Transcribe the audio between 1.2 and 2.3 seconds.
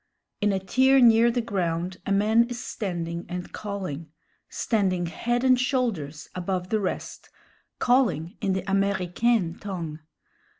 the ground a